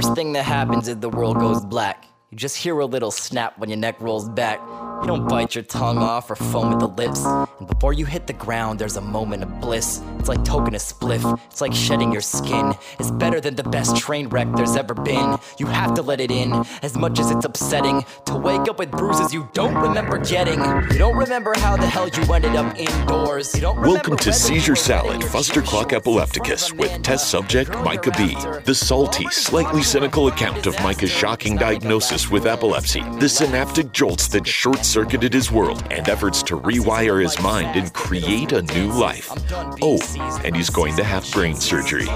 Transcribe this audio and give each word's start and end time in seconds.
first 0.00 0.14
thing 0.14 0.32
that 0.32 0.44
happens 0.44 0.88
is 0.88 0.96
the 0.96 1.10
world 1.10 1.38
goes 1.38 1.62
black. 1.62 2.06
You 2.30 2.38
just 2.38 2.56
hear 2.56 2.78
a 2.78 2.86
little 2.86 3.10
snap 3.10 3.58
when 3.58 3.68
your 3.68 3.76
neck 3.76 4.00
rolls 4.00 4.28
back. 4.30 4.58
You 5.00 5.06
don't 5.06 5.26
bite 5.26 5.54
your 5.54 5.64
tongue 5.64 5.96
off 5.96 6.30
or 6.30 6.36
foam 6.36 6.74
at 6.74 6.78
the 6.78 6.86
lips. 6.86 7.24
And 7.24 7.66
before 7.66 7.94
you 7.94 8.04
hit 8.04 8.26
the 8.26 8.34
ground, 8.34 8.78
there's 8.78 8.98
a 8.98 9.00
moment 9.00 9.42
of 9.42 9.60
bliss. 9.60 10.02
It's 10.18 10.28
like 10.28 10.40
toking 10.40 10.74
a 10.74 10.78
spliff, 10.78 11.40
it's 11.46 11.62
like 11.62 11.72
shedding 11.72 12.12
your 12.12 12.20
skin. 12.20 12.74
It's 12.98 13.10
better 13.10 13.40
than 13.40 13.54
the 13.54 13.62
best 13.62 13.96
train 13.96 14.28
wreck 14.28 14.48
there's 14.54 14.76
ever 14.76 14.92
been. 14.92 15.38
You 15.58 15.66
have 15.66 15.94
to 15.94 16.02
let 16.02 16.20
it 16.20 16.30
in, 16.30 16.52
as 16.82 16.98
much 16.98 17.18
as 17.18 17.30
it's 17.30 17.46
upsetting. 17.46 18.04
To 18.26 18.36
wake 18.36 18.68
up 18.68 18.78
with 18.78 18.90
bruises 18.90 19.32
you 19.32 19.48
don't 19.54 19.74
remember 19.74 20.18
getting. 20.18 20.60
You 20.92 20.98
don't 20.98 21.16
remember 21.16 21.54
how 21.56 21.78
the 21.78 21.86
hell 21.86 22.08
you 22.08 22.32
ended 22.34 22.54
up 22.56 22.78
indoors. 22.78 23.54
You 23.54 23.62
don't 23.62 23.80
Welcome 23.80 24.18
to 24.18 24.32
Seizure 24.34 24.76
Salad, 24.76 25.22
Fustercluck 25.22 25.94
Epilepticus, 25.94 26.74
with 26.74 27.02
test 27.02 27.30
subject 27.30 27.70
Micah 27.78 28.12
B. 28.18 28.34
The 28.64 28.74
salty, 28.74 29.24
slightly 29.30 29.82
cynical 29.82 30.28
account 30.28 30.66
of 30.66 30.78
Micah's 30.82 31.10
shocking 31.10 31.56
diagnosis 31.56 32.30
with 32.30 32.44
epilepsy, 32.44 33.00
the 33.18 33.28
synaptic 33.30 33.92
jolts 33.92 34.28
that 34.28 34.46
short 34.46 34.84
circuited 34.90 35.32
his 35.32 35.52
world, 35.52 35.84
and 35.92 36.08
efforts 36.08 36.42
to 36.42 36.58
rewire 36.58 37.22
his 37.22 37.40
mind 37.40 37.76
and 37.76 37.92
create 37.92 38.50
a 38.50 38.62
new 38.74 38.90
life. 38.90 39.30
Oh, 39.80 40.00
and 40.44 40.56
he's 40.56 40.68
going 40.68 40.96
to 40.96 41.04
have 41.04 41.30
brain 41.30 41.54
surgery. 41.54 42.08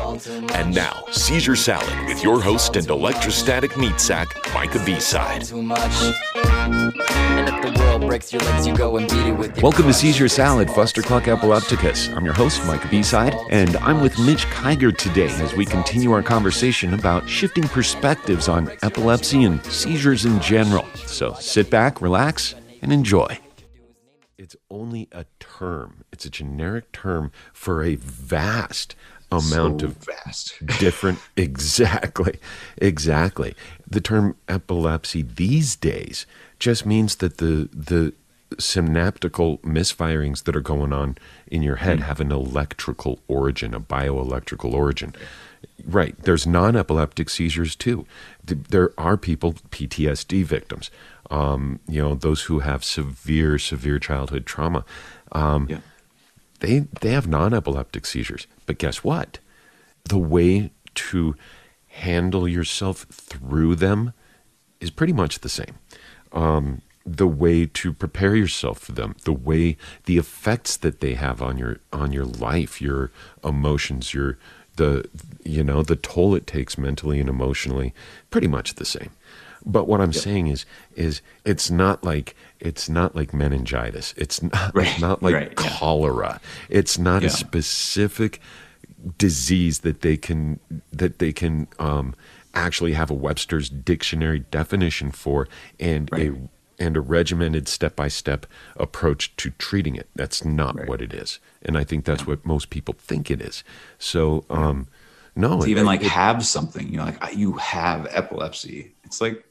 And 0.55 0.75
now, 0.75 1.05
Seizure 1.13 1.55
Salad 1.55 2.09
with 2.09 2.23
your 2.25 2.41
host 2.41 2.75
and 2.75 2.89
electrostatic 2.89 3.77
meat 3.77 4.01
sack, 4.01 4.29
Micah 4.53 4.83
B-Side. 4.85 5.45
Too 5.45 5.63
much. 5.63 6.15
And 6.35 7.49
if 7.49 7.63
the 7.63 7.81
world 7.81 8.03
breaks 8.03 8.33
your 8.33 8.43
legs, 8.43 8.67
you 8.67 8.77
go 8.77 8.97
and 8.97 9.09
beat 9.09 9.27
it 9.27 9.33
with 9.33 9.57
your 9.57 9.63
Welcome 9.63 9.85
to 9.85 9.91
crutch. 9.91 9.97
Seizure 9.97 10.29
Salad, 10.29 10.67
Fustercluck 10.69 11.29
Epilepticus. 11.29 12.09
I'm 12.09 12.25
your 12.25 12.35
host, 12.35 12.65
Mike 12.67 12.91
B-Side, 12.91 13.37
and 13.51 13.77
I'm 13.77 14.01
with 14.01 14.19
Mitch 14.19 14.47
Kiger 14.47 14.97
today 14.97 15.31
as 15.43 15.55
we 15.55 15.65
continue 15.65 16.11
our 16.11 16.23
conversation 16.23 16.95
about 16.95 17.29
shifting 17.29 17.69
perspectives 17.69 18.49
on 18.49 18.73
epilepsy 18.83 19.45
and 19.45 19.65
seizures 19.67 20.25
in 20.25 20.41
general. 20.41 20.85
So 21.07 21.35
sit 21.35 21.71
back, 21.71 22.01
relax, 22.01 22.57
and 22.85 22.93
enjoy. 22.93 23.39
It's 24.37 24.55
only 24.71 25.09
a 25.11 25.25
term. 25.41 26.05
It's 26.13 26.27
a 26.27 26.31
generic 26.31 26.93
term 26.93 27.33
for 27.55 27.83
a 27.83 27.95
vast 27.95 28.95
amount 29.33 29.81
so 29.81 29.87
of 29.87 29.97
vast. 29.97 30.55
different 30.79 31.19
exactly 31.37 32.39
exactly 32.77 33.55
the 33.89 34.01
term 34.01 34.37
epilepsy 34.49 35.23
these 35.23 35.75
days 35.75 36.25
just 36.61 36.85
means 36.85 37.17
that 37.17 37.39
the 37.39 37.69
the 37.73 38.13
synaptical 38.61 39.59
misfirings 39.59 40.45
that 40.45 40.55
are 40.55 40.61
going 40.61 40.93
on 40.93 41.17
in 41.49 41.63
your 41.63 41.77
head 41.77 42.01
hmm. 42.01 42.05
have 42.05 42.21
an 42.21 42.31
electrical 42.31 43.19
origin 43.27 43.75
a 43.75 43.81
bioelectrical 43.81 44.73
origin 44.73 45.15
right. 45.87 46.17
There's 46.23 46.47
non-epileptic 46.47 47.29
seizures 47.31 47.75
too. 47.77 48.07
There 48.45 48.93
are 48.99 49.17
people 49.17 49.55
ptsd 49.71 50.45
victims 50.45 50.91
um, 51.31 51.81
you 51.89 52.01
know 52.03 52.15
those 52.15 52.43
who 52.43 52.61
have 52.61 52.85
severe 52.85 53.59
severe 53.59 53.99
childhood 53.99 54.47
trauma. 54.47 54.85
Um, 55.33 55.67
Yeah. 55.69 55.79
they 56.61 56.81
they 57.01 57.11
have 57.11 57.27
non-epileptic 57.27 58.07
seizures. 58.07 58.47
But 58.67 58.79
guess 58.79 59.03
what? 59.03 59.39
The 60.05 60.19
way 60.19 60.71
to 60.95 61.35
handle 61.89 62.47
yourself 62.49 63.07
through 63.11 63.77
them 63.77 64.13
is 64.81 64.91
pretty 64.91 65.13
much 65.13 65.41
the 65.41 65.49
same. 65.49 65.79
Um, 66.33 66.83
the 67.07 67.27
way 67.29 67.67
to 67.67 67.93
prepare 67.93 68.35
yourself 68.35 68.79
for 68.79 68.93
them 68.93 69.15
the 69.25 69.33
way 69.33 69.77
the 70.07 70.17
effects 70.17 70.75
that 70.79 71.01
they 71.01 71.13
have 71.15 71.43
on 71.43 71.59
your 71.59 71.79
on 71.93 72.13
your 72.13 72.25
life 72.25 72.81
your 72.81 73.11
emotions 73.45 74.15
your 74.15 74.39
the 74.77 75.09
you 75.45 75.63
know 75.65 75.83
the 75.83 75.97
toll 75.97 76.35
it 76.35 76.47
takes 76.47 76.77
mentally 76.79 77.21
and 77.21 77.29
emotionally 77.29 77.95
pretty 78.31 78.47
much 78.49 78.75
the 78.75 78.85
same 78.85 79.11
but 79.67 79.87
what 79.87 80.01
i'm 80.01 80.13
saying 80.13 80.47
is 80.49 80.65
is 80.97 81.21
it's 81.45 81.71
not 81.71 82.03
like 82.05 82.35
it's 82.61 82.89
not 82.89 83.15
like 83.15 83.33
meningitis 83.35 84.15
it's 84.17 84.43
not, 84.43 84.53
it's 84.69 84.75
Right, 84.75 85.01
not 85.01 85.23
like 85.23 85.35
right, 85.35 85.49
yeah. 85.49 85.55
cholera 85.79 86.41
it's 86.69 86.99
not 86.99 87.23
Yeah. 87.23 87.29
a 87.29 87.31
specific 87.31 88.41
disease 89.19 89.81
that 89.81 90.01
they 90.01 90.17
can 90.17 90.61
that 90.93 91.19
they 91.19 91.33
can 91.33 91.69
um, 91.79 92.15
actually 92.55 92.93
have 92.93 93.11
a 93.11 93.15
Webster's 93.15 93.69
dictionary 93.69 94.41
definition 94.51 95.11
for 95.11 95.49
and 95.79 96.09
Right. 96.13 96.33
A 96.79 96.83
and 96.83 96.97
a 96.97 97.01
regimented 97.01 97.69
step 97.69 97.97
by 97.97 98.09
step 98.09 98.47
approach 98.77 99.35
to 99.37 99.51
treating 99.51 99.97
it. 99.97 100.09
That's 100.15 100.45
not 100.45 100.77
Right. 100.79 100.89
what 100.89 101.01
it 101.03 101.13
is, 101.15 101.39
and 101.63 101.77
I 101.79 101.85
think 101.85 102.05
that's 102.05 102.27
what 102.27 102.45
most 102.47 102.71
people 102.71 102.95
think 102.99 103.31
it 103.31 103.41
is. 103.41 103.65
So, 103.99 104.45
um, 104.51 104.89
no, 105.37 105.59
to 105.61 105.67
it- 105.67 105.71
even 105.71 105.85
like 105.87 106.03
it- 106.03 106.09
have 106.09 106.45
something 106.47 106.89
you 106.89 106.97
know 106.99 107.05
like 107.05 107.37
you 107.37 107.53
have 107.55 108.07
epilepsy 108.11 108.95
it's 109.03 109.21
like 109.21 109.45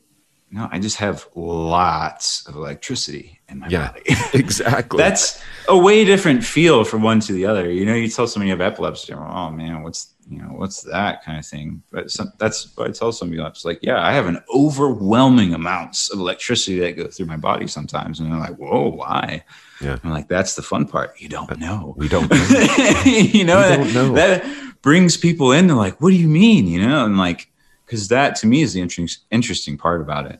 no 0.49 0.69
i 0.71 0.79
just 0.79 0.95
have 0.95 1.27
lots 1.35 2.47
of 2.47 2.55
electricity 2.55 3.39
in 3.49 3.59
my 3.59 3.67
yeah, 3.67 3.91
body 3.91 4.01
exactly. 4.33 4.97
that's 4.97 5.41
a 5.67 5.77
way 5.77 6.05
different 6.05 6.41
feel 6.43 6.85
from 6.85 7.01
one 7.01 7.19
to 7.19 7.33
the 7.33 7.45
other 7.45 7.69
you 7.69 7.85
know 7.85 7.93
you 7.93 8.07
tell 8.07 8.27
somebody 8.27 8.47
you 8.49 8.53
have 8.57 8.61
epilepsy 8.61 9.11
they're, 9.13 9.21
oh 9.21 9.51
man 9.51 9.83
what's 9.83 10.12
you 10.29 10.37
know 10.37 10.49
what's 10.49 10.81
that 10.83 11.23
kind 11.23 11.37
of 11.37 11.45
thing 11.45 11.81
but 11.91 12.09
some, 12.09 12.31
that's 12.39 12.75
what 12.77 12.87
i 12.87 12.91
tell 12.91 13.11
somebody 13.11 13.41
it's 13.41 13.65
like 13.65 13.79
yeah 13.81 14.01
i 14.05 14.11
have 14.13 14.25
an 14.27 14.39
overwhelming 14.53 15.53
amounts 15.53 16.09
of 16.11 16.19
electricity 16.19 16.79
that 16.79 16.95
go 16.95 17.07
through 17.07 17.25
my 17.25 17.35
body 17.37 17.67
sometimes 17.67 18.19
and 18.19 18.31
they're 18.31 18.39
like 18.39 18.55
whoa 18.57 18.87
why 18.89 19.43
Yeah. 19.81 19.97
i'm 20.03 20.11
like 20.11 20.27
that's 20.27 20.55
the 20.55 20.61
fun 20.61 20.85
part 20.87 21.19
you 21.19 21.27
don't 21.29 21.59
know 21.59 21.93
we 21.97 22.07
don't. 22.07 22.29
Know. 22.31 23.01
you 23.05 23.43
know, 23.43 23.59
that, 23.59 23.77
don't 23.77 23.93
know. 23.93 24.13
that 24.13 24.45
brings 24.81 25.15
people 25.17 25.51
in. 25.53 25.67
They're 25.67 25.75
like, 25.77 26.01
what 26.01 26.09
do 26.09 26.15
you 26.17 26.27
mean? 26.27 26.67
You 26.67 26.85
know, 26.85 27.05
and 27.05 27.17
like, 27.17 27.49
because 27.85 28.09
that 28.09 28.35
to 28.37 28.47
me 28.47 28.61
is 28.61 28.73
the 28.73 28.81
interesting, 28.81 29.23
interesting 29.31 29.77
part 29.77 30.01
about 30.01 30.25
it. 30.29 30.39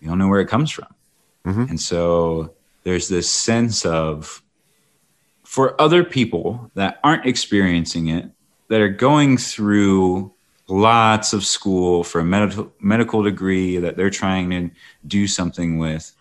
You 0.00 0.08
don't 0.08 0.18
know 0.18 0.28
where 0.28 0.40
it 0.40 0.46
comes 0.48 0.70
from. 0.70 0.86
Mhm. 1.44 1.70
And 1.70 1.80
so 1.80 2.54
there's 2.84 3.08
this 3.08 3.28
sense 3.28 3.84
of, 3.84 4.42
for 5.44 5.80
other 5.80 6.04
people 6.04 6.70
that 6.74 6.98
aren't 7.02 7.26
experiencing 7.26 8.08
it, 8.08 8.30
that 8.68 8.80
are 8.80 8.88
going 8.88 9.36
through 9.36 10.32
lots 10.68 11.32
of 11.32 11.44
school 11.44 12.04
for 12.04 12.20
a 12.20 12.24
medical 12.24 12.72
medical 12.80 13.22
degree 13.22 13.76
that 13.78 13.96
they're 13.96 14.10
trying 14.10 14.50
to 14.50 14.70
do 15.06 15.26
something 15.26 15.78
with, 15.78 16.14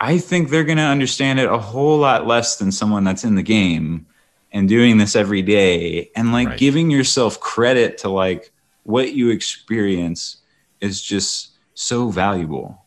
I 0.00 0.18
think 0.18 0.50
they're 0.50 0.64
going 0.64 0.78
to 0.78 0.84
understand 0.84 1.40
it 1.40 1.48
a 1.48 1.58
whole 1.58 1.98
lot 1.98 2.26
less 2.26 2.56
than 2.56 2.70
someone 2.72 3.04
that's 3.04 3.24
in 3.24 3.36
the 3.36 3.42
game 3.42 4.06
and 4.52 4.68
doing 4.68 4.98
this 4.98 5.16
every 5.16 5.42
day 5.42 6.10
and 6.14 6.32
like 6.32 6.48
Right. 6.48 6.58
giving 6.58 6.90
yourself 6.90 7.40
credit 7.40 7.98
to 7.98 8.08
like 8.08 8.52
what 8.84 9.14
you 9.14 9.30
experience 9.30 10.38
is 10.80 11.00
just 11.00 11.52
so 11.74 12.10
valuable 12.10 12.80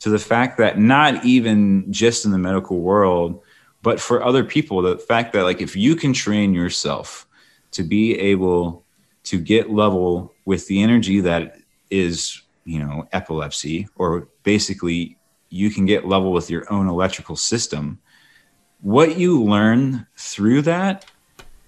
to 0.00 0.08
the 0.08 0.18
fact 0.18 0.58
that 0.58 0.78
not 0.78 1.24
even 1.24 1.92
just 1.92 2.24
in 2.24 2.30
the 2.30 2.38
medical 2.38 2.78
world 2.80 3.42
but 3.82 4.00
for 4.00 4.22
other 4.24 4.44
people 4.44 4.80
the 4.80 4.96
fact 4.96 5.32
that 5.32 5.42
like 5.42 5.60
if 5.60 5.76
you 5.76 5.96
can 5.96 6.12
train 6.12 6.54
yourself 6.54 7.26
to 7.72 7.82
be 7.82 8.18
able 8.18 8.84
to 9.24 9.38
get 9.38 9.70
level 9.70 10.32
with 10.44 10.66
the 10.68 10.82
energy 10.82 11.20
that 11.20 11.56
is 11.90 12.42
you 12.64 12.78
know 12.78 13.06
epilepsy 13.12 13.88
or 13.96 14.28
basically 14.42 15.16
you 15.50 15.70
can 15.70 15.84
get 15.84 16.06
level 16.06 16.32
with 16.32 16.48
your 16.48 16.70
own 16.72 16.88
electrical 16.88 17.36
system. 17.36 17.98
What 18.80 19.18
you 19.18 19.42
learn 19.44 20.06
through 20.16 20.62
that 20.62 21.04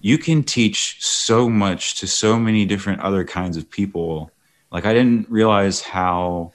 you 0.05 0.19
can 0.19 0.43
teach 0.43 1.03
so 1.03 1.49
much 1.49 1.95
to 1.95 2.07
so 2.07 2.39
many 2.39 2.67
different 2.67 3.01
other 3.01 3.25
kinds 3.25 3.57
of 3.57 3.71
people. 3.71 4.31
Like 4.71 4.85
i 4.85 4.93
didn't 4.93 5.31
realize 5.31 5.81
how 5.81 6.53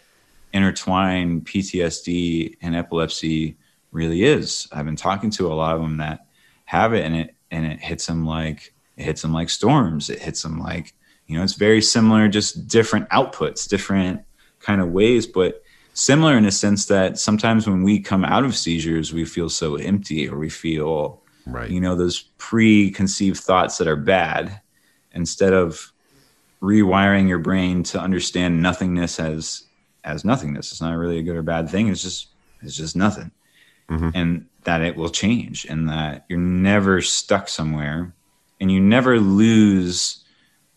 intertwined 0.54 1.46
ptsd 1.46 2.58
and 2.62 2.76
epilepsy 2.76 3.58
really 3.92 4.24
is. 4.24 4.68
I've 4.72 4.86
been 4.86 4.96
talking 4.96 5.32
to 5.32 5.48
a 5.48 5.56
lot 5.56 5.76
of 5.76 5.82
them 5.82 5.98
that 5.98 6.28
have 6.66 6.94
it 6.94 7.04
and 7.04 7.16
it 7.16 7.36
and 7.50 7.66
it 7.66 7.80
hits 7.80 8.06
them 8.06 8.24
like 8.24 8.72
it 9.00 9.04
hits 9.06 9.22
them 9.24 9.34
like 9.34 9.50
storms. 9.50 10.10
It 10.10 10.20
hits 10.20 10.42
them 10.44 10.60
like 10.60 10.94
you 11.28 11.38
know 11.38 11.44
it's 11.44 11.54
very 11.54 11.82
similar 11.82 12.28
just 12.28 12.68
different 12.68 13.08
outputs 13.10 13.68
different 13.68 14.22
kind 14.60 14.82
of 14.82 14.90
ways 14.90 15.28
but 15.28 15.64
similar 15.94 16.36
in 16.38 16.46
a 16.46 16.52
sense 16.52 16.86
that 16.88 17.18
sometimes 17.20 17.68
when 17.68 17.84
we 17.84 18.00
come 18.00 18.26
out 18.26 18.44
of 18.44 18.56
seizures 18.56 19.14
we 19.14 19.24
feel 19.26 19.48
so 19.50 19.76
empty 19.76 20.28
or 20.28 20.38
we 20.38 20.50
feel 20.50 21.22
Right. 21.46 21.70
you 21.72 21.80
know 21.82 21.96
those 21.96 22.20
preconceived 22.38 23.38
thoughts 23.40 23.78
that 23.78 23.88
are 23.88 23.96
bad. 23.96 24.62
Instead 25.14 25.54
of 25.54 25.92
rewiring 26.62 27.28
your 27.28 27.40
brain 27.40 27.84
to 27.84 28.00
understand 28.00 28.62
nothingness 28.62 29.20
as 29.20 29.64
as 30.04 30.26
nothingness 30.26 30.72
it's 30.72 30.82
not 30.82 30.98
really 30.98 31.20
a 31.20 31.24
good 31.24 31.36
or 31.38 31.42
bad 31.44 31.70
thing. 31.70 31.88
It's 31.88 32.04
just 32.04 32.28
it's 32.62 32.76
just 32.76 32.96
nothing. 32.96 33.32
Mhm. 33.90 34.12
and 34.14 34.46
that 34.66 34.82
it 34.82 34.96
will 34.96 35.10
change 35.10 35.66
and 35.70 35.90
that 35.90 36.26
you're 36.30 36.38
never 36.38 37.02
stuck 37.02 37.48
somewhere 37.48 38.14
and 38.60 38.72
you 38.72 38.80
never 38.80 39.20
lose 39.20 40.24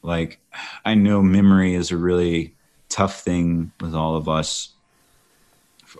like 0.02 0.38
i 0.84 0.94
know 0.94 1.22
memory 1.22 1.74
is 1.74 1.90
a 1.90 1.96
really 1.96 2.54
tough 2.88 3.22
thing 3.22 3.72
with 3.80 3.94
all 3.94 4.16
of 4.16 4.28
us 4.28 4.72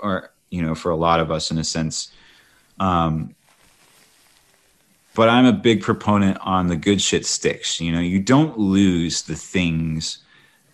or 0.02 0.31
you 0.50 0.62
know 0.62 0.75
for 0.75 0.90
a 0.90 0.96
lot 0.96 1.20
of 1.20 1.31
us 1.31 1.50
in 1.50 1.58
a 1.58 1.64
sense. 1.64 2.12
Um 2.79 3.34
but 5.14 5.29
i'm 5.29 5.44
a 5.44 5.52
big 5.52 5.82
proponent 5.82 6.38
on 6.40 6.69
the 6.69 6.76
good 6.76 7.00
shit 7.00 7.26
sticks. 7.26 7.81
You 7.81 7.93
know 7.93 8.00
you 8.00 8.20
don't 8.20 8.58
lose 8.58 9.23
the 9.23 9.37
things 9.37 10.19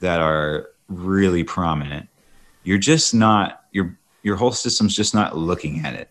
that 0.01 0.21
are 0.21 0.71
really 0.89 1.45
prominent, 1.45 2.09
you're 2.65 2.79
just 2.79 3.15
not 3.15 3.65
your 3.73 3.99
your 4.23 4.37
whole 4.37 4.53
system's 4.53 4.95
just 4.95 5.15
not 5.15 5.37
looking 5.37 5.85
at 5.85 5.95
it. 5.95 6.11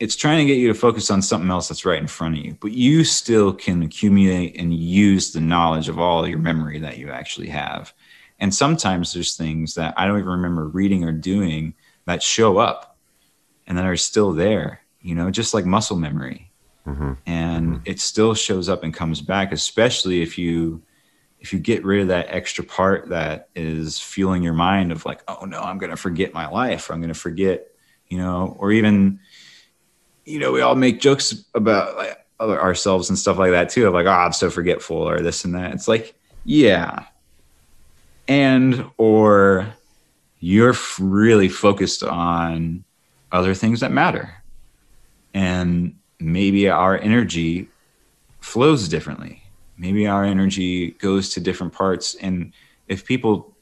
It's 0.00 0.16
trying 0.16 0.38
to 0.38 0.44
get 0.44 0.58
you 0.58 0.68
to 0.68 0.74
focus 0.74 1.10
on 1.10 1.22
something 1.22 1.50
else 1.50 1.68
that's 1.68 1.84
right 1.84 2.00
in 2.00 2.06
front 2.06 2.38
of 2.38 2.44
you, 2.44 2.56
but 2.60 2.72
you 2.72 3.04
still 3.04 3.52
can 3.52 3.82
accumulate 3.82 4.58
and 4.58 4.74
use 4.74 5.32
the 5.32 5.40
knowledge 5.40 5.88
of 5.88 5.98
all 5.98 6.26
your 6.26 6.38
memory 6.38 6.80
that 6.80 6.98
you 6.98 7.10
actually 7.10 7.48
have. 7.48 7.94
And 8.40 8.54
sometimes 8.54 9.12
there's 9.12 9.36
things 9.36 9.74
that 9.74 9.94
I 9.96 10.06
don't 10.06 10.18
even 10.18 10.30
remember 10.30 10.66
reading 10.66 11.04
or 11.04 11.12
doing 11.12 11.74
that 12.06 12.22
show 12.22 12.58
up 12.58 12.98
and 13.66 13.78
that 13.78 13.86
are 13.86 13.96
still 13.96 14.32
there, 14.32 14.80
you 15.00 15.14
know, 15.14 15.30
just 15.30 15.54
like 15.54 15.64
muscle 15.64 15.96
memory. 15.96 16.50
Mm-hmm. 16.86 17.12
And 17.26 17.66
mm-hmm. 17.68 17.82
it 17.84 18.00
still 18.00 18.34
shows 18.34 18.68
up 18.68 18.82
and 18.82 18.92
comes 18.92 19.20
back, 19.20 19.52
especially 19.52 20.22
if 20.22 20.36
you 20.36 20.82
if 21.40 21.52
you 21.52 21.58
get 21.58 21.84
rid 21.84 22.00
of 22.00 22.08
that 22.08 22.26
extra 22.30 22.64
part 22.64 23.10
that 23.10 23.50
is 23.54 24.00
fueling 24.00 24.42
your 24.42 24.54
mind 24.54 24.90
of 24.90 25.04
like, 25.04 25.22
oh 25.28 25.44
no, 25.44 25.60
I'm 25.60 25.76
gonna 25.76 25.96
forget 25.96 26.32
my 26.32 26.48
life, 26.48 26.88
or 26.88 26.94
I'm 26.94 27.02
gonna 27.02 27.12
forget, 27.12 27.68
you 28.08 28.16
know, 28.16 28.56
or 28.58 28.72
even, 28.72 29.20
you 30.24 30.38
know, 30.38 30.52
we 30.52 30.60
all 30.60 30.74
make 30.74 31.00
jokes 31.00 31.44
about 31.54 31.96
like 31.96 32.18
ourselves 32.40 33.08
and 33.08 33.18
stuff 33.18 33.38
like 33.38 33.52
that 33.52 33.68
too, 33.68 33.86
of 33.86 33.94
like, 33.94 34.06
oh, 34.06 34.10
I'm 34.10 34.32
so 34.32 34.50
forgetful 34.50 34.96
or 34.96 35.20
this 35.20 35.44
and 35.44 35.54
that. 35.54 35.72
It's 35.72 35.88
like, 35.88 36.14
yeah, 36.44 37.06
and 38.28 38.90
or 38.96 39.66
you're 40.40 40.74
really 40.98 41.48
focused 41.48 42.02
on 42.02 42.84
other 43.32 43.54
things 43.54 43.80
that 43.80 43.92
matter. 43.92 44.34
And 45.32 45.96
maybe 46.20 46.68
our 46.68 46.98
energy 46.98 47.68
flows 48.40 48.88
differently. 48.88 49.42
Maybe 49.76 50.06
our 50.06 50.24
energy 50.24 50.92
goes 50.92 51.30
to 51.30 51.40
different 51.40 51.72
parts. 51.72 52.14
And 52.16 52.52
if 52.88 53.04
people 53.04 53.56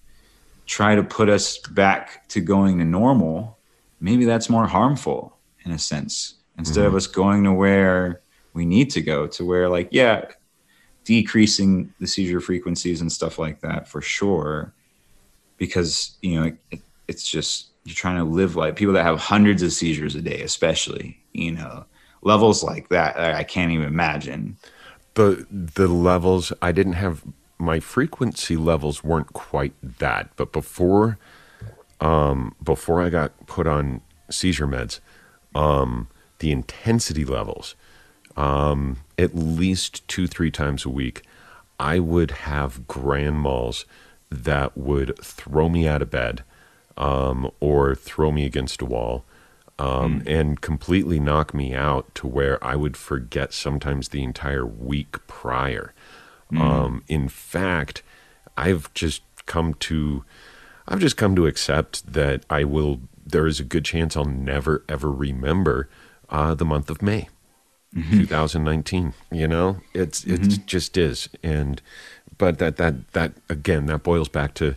try 0.66 0.94
to 0.94 1.02
put 1.02 1.28
us 1.28 1.58
back 1.58 2.28
to 2.28 2.40
going 2.40 2.78
to 2.78 2.84
normal 2.84 3.58
maybe 4.02 4.24
that's 4.24 4.50
more 4.50 4.66
harmful 4.66 5.38
in 5.64 5.70
a 5.70 5.78
sense 5.78 6.34
instead 6.58 6.80
mm-hmm. 6.80 6.88
of 6.88 6.94
us 6.94 7.06
going 7.06 7.44
to 7.44 7.52
where 7.52 8.20
we 8.54 8.64
need 8.64 8.90
to 8.90 9.00
go 9.00 9.26
to 9.26 9.44
where 9.44 9.68
like 9.68 9.88
yeah 9.90 10.24
decreasing 11.04 11.92
the 11.98 12.06
seizure 12.06 12.40
frequencies 12.40 13.00
and 13.00 13.10
stuff 13.10 13.38
like 13.38 13.60
that 13.60 13.88
for 13.88 14.00
sure. 14.00 14.72
Because 15.56 16.16
you 16.22 16.40
know 16.40 16.52
it, 16.70 16.80
it's 17.08 17.28
just 17.28 17.68
you're 17.84 17.94
trying 17.94 18.16
to 18.16 18.24
live 18.24 18.56
like 18.56 18.76
people 18.76 18.94
that 18.94 19.04
have 19.04 19.18
hundreds 19.18 19.62
of 19.62 19.72
seizures 19.72 20.14
a 20.14 20.22
day 20.22 20.40
especially 20.42 21.18
you 21.32 21.50
know 21.50 21.84
levels 22.22 22.62
like 22.62 22.88
that 22.90 23.18
i 23.18 23.42
can't 23.44 23.72
even 23.72 23.86
imagine. 23.86 24.56
The 25.14 25.46
the 25.50 25.88
levels 25.88 26.52
i 26.62 26.72
didn't 26.72 26.94
have 26.94 27.22
my 27.58 27.80
frequency 27.80 28.56
levels 28.56 29.04
weren't 29.04 29.32
quite 29.34 29.74
that 29.98 30.30
but 30.36 30.52
before 30.52 31.18
um 32.00 32.54
before 32.62 33.02
i 33.02 33.10
got 33.10 33.46
put 33.46 33.66
on 33.66 34.00
seizure 34.30 34.66
meds 34.66 35.00
um 35.54 36.08
the 36.42 36.52
intensity 36.52 37.24
levels 37.24 37.76
um, 38.36 38.98
at 39.18 39.34
least 39.34 40.06
two, 40.08 40.26
three 40.26 40.50
times 40.50 40.84
a 40.84 40.90
week, 40.90 41.22
I 41.78 41.98
would 41.98 42.30
have 42.30 42.86
grand 42.86 43.36
mals 43.36 43.84
that 44.30 44.76
would 44.76 45.18
throw 45.22 45.68
me 45.68 45.86
out 45.86 46.02
of 46.02 46.10
bed 46.10 46.44
um, 46.96 47.50
or 47.60 47.94
throw 47.94 48.32
me 48.32 48.44
against 48.46 48.80
a 48.80 48.86
wall 48.86 49.24
um, 49.78 50.20
mm. 50.20 50.26
and 50.26 50.60
completely 50.60 51.20
knock 51.20 51.52
me 51.52 51.74
out 51.74 52.14
to 52.16 52.26
where 52.26 52.62
I 52.64 52.76
would 52.76 52.96
forget 52.96 53.52
sometimes 53.52 54.08
the 54.08 54.22
entire 54.22 54.66
week 54.66 55.26
prior. 55.26 55.92
Mm. 56.50 56.60
Um, 56.60 57.04
in 57.08 57.28
fact, 57.28 58.02
I've 58.56 58.92
just 58.94 59.22
come 59.46 59.74
to 59.74 60.24
I've 60.88 61.00
just 61.00 61.16
come 61.16 61.36
to 61.36 61.46
accept 61.46 62.12
that 62.12 62.44
I 62.50 62.64
will. 62.64 63.00
There 63.24 63.46
is 63.46 63.60
a 63.60 63.64
good 63.64 63.84
chance 63.84 64.16
I'll 64.16 64.24
never 64.24 64.84
ever 64.88 65.10
remember 65.10 65.88
uh, 66.32 66.54
the 66.54 66.64
month 66.64 66.90
of 66.90 67.00
May 67.00 67.28
mm-hmm. 67.94 68.18
2019. 68.18 69.14
You 69.30 69.46
know, 69.46 69.80
it's 69.94 70.24
it 70.24 70.40
mm-hmm. 70.40 70.66
just 70.66 70.96
is, 70.96 71.28
and 71.42 71.80
but 72.38 72.58
that 72.58 72.76
that 72.76 73.12
that 73.12 73.34
again 73.48 73.86
that 73.86 74.02
boils 74.02 74.28
back 74.28 74.54
to 74.54 74.74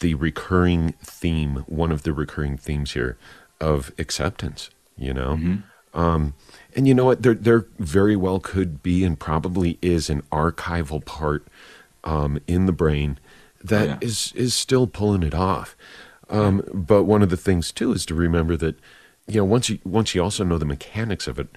the 0.00 0.14
recurring 0.14 0.92
theme. 1.02 1.64
One 1.66 1.92
of 1.92 2.02
the 2.02 2.12
recurring 2.12 2.58
themes 2.58 2.92
here 2.92 3.16
of 3.60 3.92
acceptance. 3.98 4.70
You 4.96 5.14
know. 5.14 5.36
Mm-hmm. 5.36 5.56
Um, 5.98 6.34
and 6.76 6.86
you 6.86 6.94
know 6.94 7.06
what? 7.06 7.22
There, 7.22 7.34
there 7.34 7.66
very 7.78 8.14
well 8.14 8.40
could 8.40 8.82
be, 8.82 9.04
and 9.04 9.18
probably 9.18 9.78
is, 9.80 10.10
an 10.10 10.22
archival 10.30 11.04
part 11.04 11.48
um, 12.04 12.38
in 12.46 12.66
the 12.66 12.72
brain 12.72 13.18
that 13.64 13.82
oh, 13.82 13.92
yeah. 13.92 13.98
is 14.00 14.32
is 14.36 14.54
still 14.54 14.86
pulling 14.86 15.22
it 15.22 15.34
off. 15.34 15.76
Um, 16.28 16.62
but 16.74 17.04
one 17.04 17.22
of 17.22 17.30
the 17.30 17.38
things 17.38 17.72
too 17.72 17.92
is 17.92 18.04
to 18.06 18.14
remember 18.14 18.54
that 18.58 18.78
you 19.28 19.40
know 19.40 19.44
once 19.44 19.68
you 19.68 19.78
once 19.84 20.14
you 20.14 20.22
also 20.22 20.42
know 20.44 20.58
the 20.58 20.64
mechanics 20.64 21.26
of 21.28 21.38
it, 21.38 21.48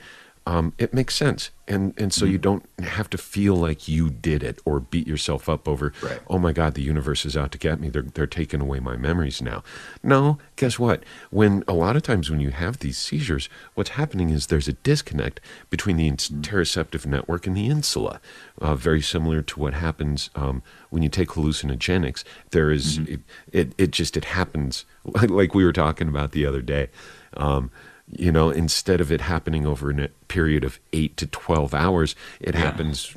um, 0.47 0.73
it 0.79 0.93
makes 0.93 1.15
sense. 1.15 1.51
And 1.67 1.93
and 1.97 2.11
so 2.11 2.25
mm-hmm. 2.25 2.31
you 2.31 2.37
don't 2.39 2.65
have 2.79 3.09
to 3.11 3.17
feel 3.17 3.55
like 3.55 3.87
you 3.87 4.09
did 4.09 4.43
it 4.43 4.59
or 4.65 4.79
beat 4.79 5.07
yourself 5.07 5.47
up 5.47 5.67
over, 5.67 5.93
right. 6.01 6.19
oh 6.27 6.39
my 6.39 6.51
God, 6.51 6.73
the 6.73 6.81
universe 6.81 7.25
is 7.25 7.37
out 7.37 7.51
to 7.51 7.57
get 7.57 7.79
me. 7.79 7.89
They're 7.89 8.01
they're 8.01 8.27
taking 8.27 8.59
away 8.59 8.79
my 8.79 8.97
memories 8.97 9.41
now. 9.41 9.63
No, 10.03 10.39
guess 10.55 10.79
what? 10.79 11.03
When 11.29 11.63
a 11.67 11.73
lot 11.73 11.95
of 11.95 12.01
times 12.01 12.29
when 12.29 12.39
you 12.39 12.49
have 12.49 12.79
these 12.79 12.97
seizures, 12.97 13.49
what's 13.75 13.91
happening 13.91 14.31
is 14.31 14.47
there's 14.47 14.67
a 14.67 14.73
disconnect 14.73 15.39
between 15.69 15.97
the 15.97 16.09
mm-hmm. 16.09 16.41
interoceptive 16.41 17.05
network 17.05 17.45
and 17.45 17.55
the 17.55 17.67
insula. 17.67 18.19
Uh, 18.59 18.75
very 18.75 19.01
similar 19.01 19.41
to 19.43 19.59
what 19.59 19.75
happens 19.75 20.31
um, 20.35 20.63
when 20.89 21.03
you 21.03 21.09
take 21.09 21.29
hallucinogenics. 21.29 22.23
There 22.49 22.71
is, 22.71 22.97
mm-hmm. 22.99 23.13
it, 23.13 23.19
it, 23.51 23.73
it 23.77 23.91
just 23.91 24.17
it 24.17 24.25
happens 24.25 24.85
like 25.05 25.53
we 25.53 25.63
were 25.63 25.73
talking 25.73 26.07
about 26.07 26.31
the 26.31 26.45
other 26.45 26.61
day. 26.61 26.89
Um, 27.37 27.71
you 28.17 28.31
know 28.31 28.49
instead 28.49 29.01
of 29.01 29.11
it 29.11 29.21
happening 29.21 29.65
over 29.65 29.89
a 29.91 30.07
period 30.27 30.63
of 30.63 30.79
8 30.93 31.17
to 31.17 31.27
12 31.27 31.73
hours 31.73 32.15
it 32.39 32.55
yeah. 32.55 32.61
happens 32.61 33.15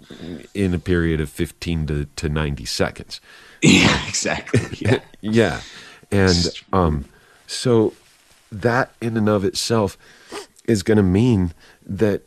in 0.54 0.74
a 0.74 0.78
period 0.78 1.20
of 1.20 1.28
15 1.28 1.86
to, 1.86 2.04
to 2.16 2.28
90 2.28 2.64
seconds. 2.64 3.20
Yeah 3.62 4.06
exactly. 4.06 4.60
Yeah, 4.78 4.98
yeah. 5.22 5.60
and 6.10 6.50
um 6.70 7.06
so 7.46 7.94
that 8.52 8.92
in 9.00 9.16
and 9.16 9.28
of 9.28 9.42
itself 9.42 9.96
is 10.66 10.82
going 10.82 10.98
to 10.98 11.02
mean 11.02 11.54
that 11.86 12.22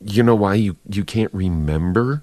you 0.00 0.22
know 0.22 0.34
why 0.34 0.54
you 0.54 0.76
you 0.88 1.04
can't 1.04 1.32
remember? 1.32 2.22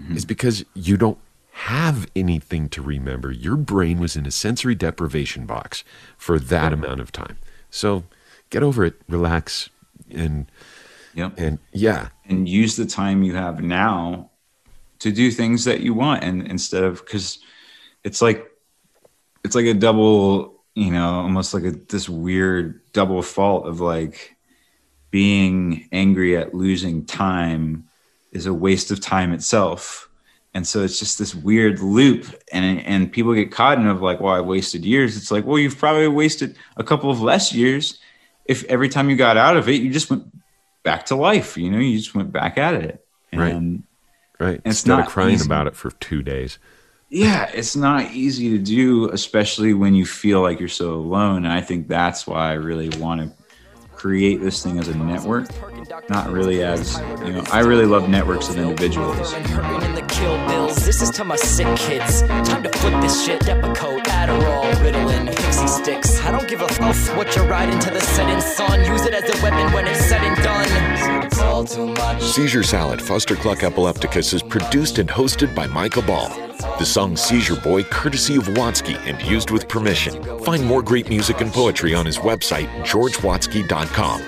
Mm-hmm. 0.00 0.16
is 0.16 0.24
because 0.24 0.64
you 0.74 0.96
don't 0.96 1.18
have 1.52 2.08
anything 2.16 2.68
to 2.70 2.82
remember. 2.82 3.30
Your 3.30 3.56
brain 3.56 4.00
was 4.00 4.16
in 4.16 4.26
a 4.26 4.30
sensory 4.30 4.74
deprivation 4.74 5.44
box 5.44 5.84
for 6.16 6.38
that 6.38 6.72
amount 6.72 7.00
of 7.00 7.12
time. 7.12 7.36
So 7.70 8.04
get 8.52 8.62
over 8.62 8.84
it, 8.84 8.94
relax, 9.08 9.70
and 10.10 10.46
yep. 11.14 11.32
and 11.36 11.58
yeah, 11.72 12.10
and 12.26 12.48
use 12.48 12.76
the 12.76 12.86
time 12.86 13.24
you 13.24 13.34
have 13.34 13.64
now 13.64 14.30
to 15.00 15.10
do 15.10 15.32
things 15.32 15.64
that 15.64 15.80
you 15.80 15.94
want, 15.94 16.22
and 16.22 16.46
instead 16.46 16.84
of 16.84 17.04
because 17.04 17.40
it's 18.04 18.22
like 18.22 18.46
it's 19.42 19.56
like 19.56 19.66
a 19.66 19.74
double, 19.74 20.62
you 20.74 20.92
know, 20.92 21.14
almost 21.14 21.54
like 21.54 21.64
a 21.64 21.70
this 21.70 22.08
weird 22.08 22.80
double 22.92 23.22
fault 23.22 23.66
of 23.66 23.80
like 23.80 24.36
being 25.10 25.88
angry 25.90 26.36
at 26.36 26.54
losing 26.54 27.04
time 27.04 27.88
is 28.30 28.46
a 28.46 28.54
waste 28.54 28.90
of 28.90 29.00
time 29.00 29.32
itself. 29.32 30.08
And 30.54 30.66
so 30.66 30.82
it's 30.82 30.98
just 30.98 31.18
this 31.18 31.34
weird 31.34 31.80
loop 31.80 32.26
and 32.52 32.80
and 32.80 33.10
people 33.10 33.32
get 33.32 33.50
caught 33.50 33.78
in 33.78 33.86
of 33.86 34.02
like 34.02 34.20
well 34.20 34.34
i 34.34 34.40
wasted 34.40 34.84
years. 34.84 35.16
It's 35.16 35.30
like 35.30 35.46
well 35.46 35.58
you've 35.58 35.78
probably 35.78 36.08
wasted 36.08 36.56
a 36.76 36.84
couple 36.84 37.10
of 37.10 37.22
less 37.22 37.54
years 37.54 37.98
if 38.44 38.64
every 38.64 38.88
time 38.88 39.10
you 39.10 39.16
got 39.16 39.36
out 39.36 39.56
of 39.56 39.68
it, 39.68 39.82
you 39.82 39.90
just 39.90 40.10
went 40.10 40.24
back 40.82 41.06
to 41.06 41.16
life, 41.16 41.56
you 41.56 41.70
know, 41.70 41.78
you 41.78 41.98
just 41.98 42.14
went 42.14 42.32
back 42.32 42.58
at 42.58 42.74
it. 42.74 43.04
And, 43.30 43.40
right. 43.40 43.82
Right. 44.46 44.60
Instead 44.64 44.98
of 44.98 45.06
crying 45.06 45.34
easy. 45.34 45.46
about 45.46 45.68
it 45.68 45.76
for 45.76 45.92
two 45.92 46.22
days. 46.22 46.58
Yeah, 47.08 47.48
it's 47.54 47.76
not 47.76 48.10
easy 48.10 48.50
to 48.50 48.58
do, 48.58 49.08
especially 49.10 49.74
when 49.74 49.94
you 49.94 50.04
feel 50.04 50.40
like 50.40 50.58
you're 50.58 50.68
so 50.68 50.94
alone. 50.94 51.44
And 51.44 51.52
I 51.52 51.60
think 51.60 51.86
that's 51.86 52.26
why 52.26 52.50
I 52.50 52.54
really 52.54 52.88
want 52.98 53.20
to 53.20 53.41
create 54.02 54.40
this 54.40 54.64
thing 54.64 54.80
as 54.80 54.88
a 54.88 54.96
network, 54.96 55.46
not 56.08 56.28
really 56.28 56.60
as, 56.60 56.98
you 57.24 57.32
know, 57.32 57.44
I 57.52 57.60
really 57.60 57.86
love 57.86 58.08
networks 58.08 58.48
of 58.48 58.56
individuals. 58.56 59.32
This 60.84 61.00
is 61.00 61.10
to 61.10 61.22
my 61.22 61.36
sick 61.36 61.68
kids. 61.76 62.22
Time 62.22 62.64
to 62.64 62.68
flip 62.80 63.00
this 63.00 63.24
shit. 63.24 63.40
Depakote, 63.42 64.02
Adderall, 64.06 64.72
Ritalin, 64.82 65.28
Pixy 65.28 65.68
Stix. 65.68 66.20
I 66.24 66.32
don't 66.32 66.48
give 66.48 66.62
a 66.62 66.68
fuck 66.68 67.16
what 67.16 67.36
you're 67.36 67.46
riding 67.46 67.78
to 67.78 67.90
the 67.90 68.00
setting 68.00 68.40
sun. 68.40 68.84
Use 68.84 69.06
it 69.06 69.14
as 69.14 69.22
a 69.22 69.40
weapon 69.40 69.72
when 69.72 69.86
it's 69.86 70.04
said 70.06 70.20
and 70.20 70.36
done. 70.42 71.24
It's 71.24 71.38
all 71.38 71.64
too 71.64 71.86
much. 71.86 72.20
Seizure 72.22 72.64
Salad, 72.64 72.98
Fustercluck 72.98 73.62
Epilepticus 73.62 74.32
is 74.32 74.42
produced 74.42 74.98
and 74.98 75.08
hosted 75.08 75.54
by 75.54 75.68
Michael 75.68 76.02
Ball. 76.02 76.51
The 76.62 76.84
song 76.84 77.16
Seizure 77.16 77.56
Boy, 77.56 77.82
courtesy 77.82 78.36
of 78.36 78.44
Watsky 78.44 78.96
and 79.08 79.20
used 79.22 79.50
with 79.50 79.68
permission. 79.68 80.22
Find 80.40 80.64
more 80.64 80.80
great 80.80 81.08
music 81.08 81.40
and 81.40 81.52
poetry 81.52 81.92
on 81.92 82.06
his 82.06 82.18
website, 82.18 82.68
georgewatsky.com. 82.84 84.22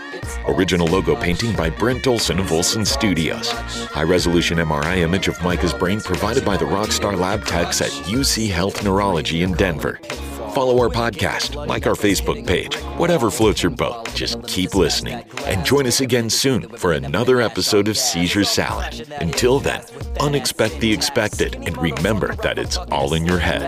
Original 0.49 0.87
logo 0.89 1.15
painting 1.15 1.55
by 1.55 1.71
Brent 1.71 2.07
Olson 2.07 2.39
of 2.41 2.51
Olson 2.51 2.85
Studios. 2.85 3.51
High 3.51 4.03
resolution 4.03 4.59
MRI 4.59 4.99
image 4.99 5.29
of 5.29 5.41
Micah's 5.43 5.73
brain 5.73 6.01
provided 6.01 6.45
by 6.45 6.57
the 6.57 6.65
Rockstar 6.65 7.17
Lab 7.17 7.45
techs 7.45 7.81
at 7.81 7.91
UC 8.09 8.51
Health 8.51 8.83
Neurology 8.83 9.43
in 9.43 9.53
Denver. 9.53 10.01
Follow 10.55 10.79
our 10.79 10.89
podcast, 10.89 11.57
like 11.67 11.85
our 11.85 11.95
Facebook 11.95 12.47
page, 12.47 12.77
whatever 12.97 13.29
floats 13.29 13.61
your 13.61 13.71
boat. 13.71 14.09
Just 14.15 14.41
keep 14.47 14.77
listening 14.77 15.25
and 15.47 15.67
join 15.67 15.85
us 15.85 16.01
again 16.01 16.31
soon 16.31 16.69
for 16.77 16.93
another 16.93 17.41
episode 17.41 17.89
of 17.89 17.99
Seizure 17.99 18.45
Salad. 18.45 19.13
Until 19.21 19.59
then, 19.59 19.81
unexpect 20.21 20.79
the 20.79 20.93
expected 20.93 21.57
and 21.57 21.77
remember 21.79 22.37
that 22.37 22.57
it's 22.57 22.77
all 22.77 23.15
in 23.15 23.27
your 23.27 23.41
head. 23.41 23.63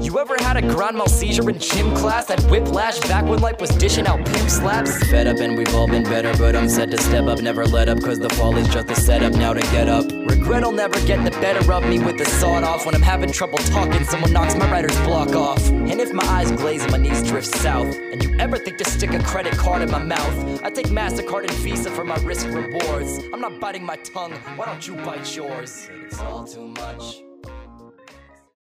You 0.00 0.18
ever 0.18 0.36
had 0.38 0.56
a 0.56 0.62
grand 0.62 0.96
mal 0.96 1.06
seizure 1.06 1.48
in 1.50 1.58
gym 1.58 1.94
class? 1.94 2.26
That 2.26 2.40
whiplash 2.44 2.98
back 3.00 3.24
when 3.24 3.40
life 3.40 3.60
was 3.60 3.70
dishing 3.70 4.06
out 4.06 4.24
pimp 4.24 4.48
slaps? 4.48 4.96
Fed 5.10 5.26
up 5.26 5.38
and 5.38 5.56
we've 5.56 5.74
all 5.74 5.86
been 5.86 6.02
better, 6.04 6.32
but 6.38 6.56
I'm 6.56 6.68
set 6.68 6.90
to 6.92 6.98
step 6.98 7.26
up. 7.26 7.40
Never 7.40 7.66
let 7.66 7.88
up, 7.88 8.00
cause 8.02 8.18
the 8.18 8.30
fall 8.30 8.56
is 8.56 8.68
just 8.68 8.90
a 8.90 8.94
setup 8.94 9.32
now 9.34 9.52
to 9.52 9.60
get 9.72 9.88
up. 9.88 10.06
Regret'll 10.10 10.72
never 10.72 10.98
get 11.06 11.24
the 11.24 11.30
better 11.42 11.72
of 11.72 11.84
me 11.84 11.98
with 11.98 12.18
the 12.18 12.24
sawed 12.24 12.64
off. 12.64 12.86
When 12.86 12.94
I'm 12.94 13.02
having 13.02 13.30
trouble 13.32 13.58
talking, 13.58 14.04
someone 14.04 14.32
knocks 14.32 14.54
my 14.56 14.70
writer's 14.70 14.98
block 15.00 15.34
off. 15.34 15.68
And 15.68 16.00
if 16.00 16.12
my 16.12 16.24
eyes 16.24 16.50
glaze 16.52 16.82
and 16.82 16.92
my 16.92 16.98
knees 16.98 17.22
drift 17.22 17.48
south, 17.48 17.94
and 17.94 18.22
you 18.22 18.34
ever 18.38 18.56
think 18.56 18.78
to 18.78 18.84
stick 18.84 19.12
a 19.12 19.22
credit 19.22 19.56
card 19.58 19.82
in 19.82 19.90
my 19.90 20.02
mouth, 20.02 20.62
I 20.64 20.70
take 20.70 20.86
MasterCard 20.86 21.42
and 21.44 21.52
Visa 21.58 21.90
for 21.90 22.04
my 22.04 22.16
risk 22.16 22.46
rewards. 22.46 23.20
I'm 23.32 23.40
not 23.40 23.60
biting 23.60 23.84
my 23.84 23.96
tongue, 23.96 24.32
why 24.56 24.66
don't 24.66 24.86
you 24.86 24.96
bite 24.96 25.36
yours? 25.36 25.88
It's 26.06 26.18
all 26.18 26.44
too 26.44 26.68
much. 26.68 27.22